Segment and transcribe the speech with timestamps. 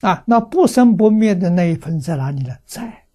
[0.00, 2.56] 啊，那不生不灭的那一份在哪里呢？
[2.64, 3.06] 在，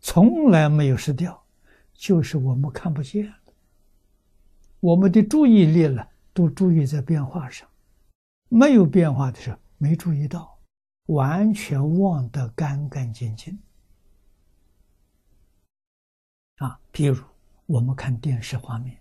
[0.00, 1.40] 从来没有失掉，
[1.92, 3.32] 就是我们看不见
[4.80, 7.68] 我们的注意力呢，都注意在变化上，
[8.48, 10.58] 没有变化的时候没注意到，
[11.06, 13.56] 完全忘得干干净净。
[16.56, 17.22] 啊，比如
[17.66, 18.98] 我们看电视画面，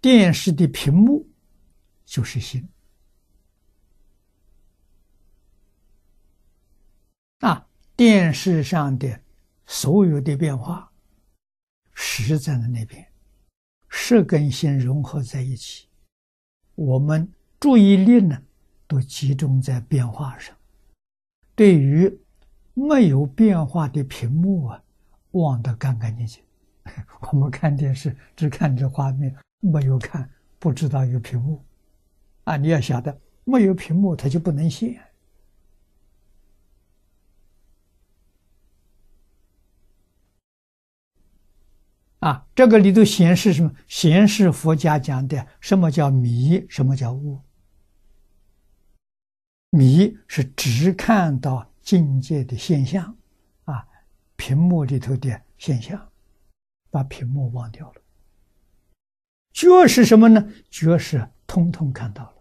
[0.00, 1.28] 电视的屏幕
[2.04, 2.68] 就是心。
[7.98, 9.20] 电视上的
[9.66, 10.88] 所有的变化，
[11.94, 13.04] 实在的那边，
[13.88, 15.88] 是跟心融合在一起，
[16.76, 18.40] 我们注意力呢，
[18.86, 20.56] 都集中在变化上。
[21.56, 22.08] 对于
[22.72, 24.80] 没有变化的屏幕啊，
[25.32, 26.40] 忘得干干净净。
[27.32, 31.60] 我们看电视只看着画面，没有看，不知道有屏幕。
[32.44, 35.02] 啊，你要晓得，没有屏幕，它就不能现。
[42.20, 43.72] 啊，这个里头显示什么？
[43.86, 47.40] 显示佛家讲的什么叫迷，什么叫悟。
[49.70, 53.16] 迷是只看到境界的现象，
[53.64, 53.86] 啊，
[54.34, 56.10] 屏幕里头的现象，
[56.90, 58.02] 把屏幕忘掉了。
[59.52, 60.48] 觉是什么呢？
[60.70, 62.36] 觉是通通看到了，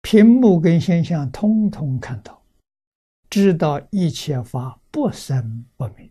[0.00, 2.42] 屏幕跟现象通通看到，
[3.28, 6.10] 知道一切法不生不灭。